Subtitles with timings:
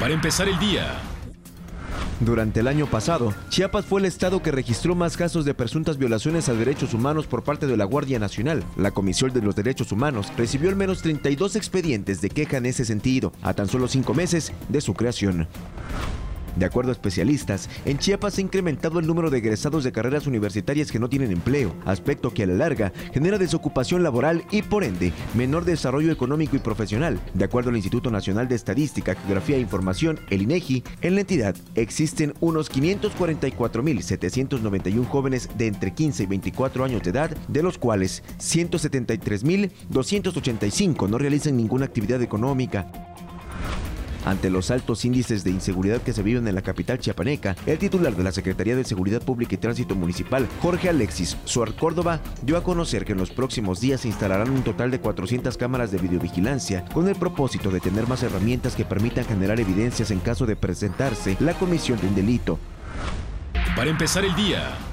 [0.00, 0.98] Para empezar el día.
[2.20, 6.48] Durante el año pasado, Chiapas fue el estado que registró más casos de presuntas violaciones
[6.48, 8.64] a derechos humanos por parte de la Guardia Nacional.
[8.78, 12.86] La Comisión de los Derechos Humanos recibió al menos 32 expedientes de queja en ese
[12.86, 15.46] sentido, a tan solo cinco meses de su creación.
[16.56, 20.90] De acuerdo a especialistas, en Chiapas ha incrementado el número de egresados de carreras universitarias
[20.90, 25.12] que no tienen empleo, aspecto que a la larga genera desocupación laboral y por ende
[25.34, 27.20] menor desarrollo económico y profesional.
[27.34, 31.54] De acuerdo al Instituto Nacional de Estadística, Geografía e Información, el INEGI, en la entidad
[31.74, 38.22] existen unos 544.791 jóvenes de entre 15 y 24 años de edad, de los cuales
[38.38, 42.99] 173.285 no realizan ninguna actividad económica.
[44.24, 48.14] Ante los altos índices de inseguridad que se viven en la capital chiapaneca, el titular
[48.14, 52.62] de la Secretaría de Seguridad Pública y Tránsito Municipal, Jorge Alexis Suar Córdoba, dio a
[52.62, 56.84] conocer que en los próximos días se instalarán un total de 400 cámaras de videovigilancia
[56.92, 61.36] con el propósito de tener más herramientas que permitan generar evidencias en caso de presentarse
[61.40, 62.58] la comisión de un delito.
[63.76, 64.89] Para empezar el día.